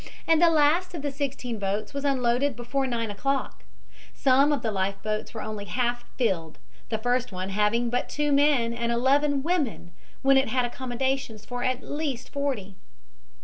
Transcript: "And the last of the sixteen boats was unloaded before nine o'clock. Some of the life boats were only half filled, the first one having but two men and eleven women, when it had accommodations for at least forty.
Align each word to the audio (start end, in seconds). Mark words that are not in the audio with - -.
"And 0.25 0.41
the 0.41 0.49
last 0.49 0.95
of 0.95 1.03
the 1.03 1.11
sixteen 1.11 1.59
boats 1.59 1.93
was 1.93 2.03
unloaded 2.05 2.55
before 2.55 2.87
nine 2.87 3.11
o'clock. 3.11 3.65
Some 4.15 4.51
of 4.51 4.63
the 4.63 4.71
life 4.71 4.95
boats 5.03 5.31
were 5.31 5.43
only 5.43 5.65
half 5.65 6.05
filled, 6.17 6.57
the 6.89 6.97
first 6.97 7.31
one 7.31 7.49
having 7.49 7.91
but 7.91 8.09
two 8.09 8.31
men 8.31 8.73
and 8.73 8.91
eleven 8.91 9.43
women, 9.43 9.91
when 10.23 10.37
it 10.37 10.47
had 10.47 10.65
accommodations 10.65 11.45
for 11.45 11.61
at 11.63 11.83
least 11.83 12.29
forty. 12.31 12.77